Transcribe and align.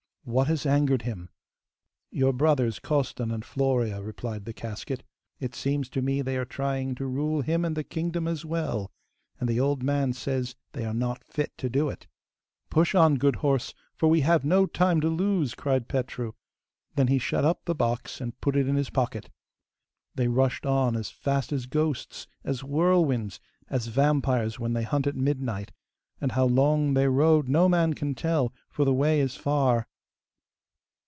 'What 0.23 0.45
has 0.47 0.67
angered 0.67 1.01
him?' 1.01 1.29
'Your 2.11 2.31
brothers 2.31 2.77
Costan 2.77 3.31
and 3.31 3.43
Florea,' 3.43 4.03
replied 4.05 4.45
the 4.45 4.53
casket. 4.53 5.01
'It 5.39 5.55
seems 5.55 5.89
to 5.89 6.01
me 6.03 6.21
they 6.21 6.37
are 6.37 6.45
trying 6.45 6.93
to 6.95 7.07
rule 7.07 7.41
him 7.41 7.65
and 7.65 7.75
the 7.75 7.83
kingdom 7.83 8.27
as 8.27 8.45
well, 8.45 8.91
and 9.39 9.49
the 9.49 9.59
old 9.59 9.81
man 9.81 10.13
says 10.13 10.55
they 10.73 10.85
are 10.85 10.93
not 10.93 11.23
fit 11.23 11.51
to 11.57 11.69
do 11.71 11.89
it.' 11.89 12.05
'Push 12.69 12.93
on, 12.93 13.15
good 13.15 13.37
horse, 13.37 13.73
for 13.95 14.09
we 14.09 14.21
have 14.21 14.45
no 14.45 14.67
time 14.67 15.01
to 15.01 15.09
lose!' 15.09 15.55
cried 15.55 15.87
Petru; 15.87 16.33
then 16.95 17.07
he 17.07 17.17
shut 17.17 17.43
up 17.43 17.65
the 17.65 17.75
box, 17.75 18.21
and 18.21 18.39
put 18.41 18.55
it 18.55 18.67
in 18.67 18.75
his 18.75 18.91
pocket. 18.91 19.31
They 20.13 20.27
rushed 20.27 20.67
on 20.67 20.95
as 20.95 21.09
fast 21.09 21.51
as 21.51 21.65
ghosts, 21.65 22.27
as 22.43 22.59
whirlwinds, 22.63 23.39
as 23.71 23.87
vampires 23.87 24.59
when 24.59 24.73
they 24.73 24.83
hunt 24.83 25.07
at 25.07 25.15
midnight, 25.15 25.71
and 26.21 26.33
how 26.33 26.45
long 26.45 26.93
they 26.93 27.07
rode 27.07 27.49
no 27.49 27.67
man 27.67 27.95
can 27.95 28.13
tell, 28.13 28.53
for 28.69 28.85
the 28.85 28.93
way 28.93 29.19
is 29.19 29.35
far. 29.35 29.87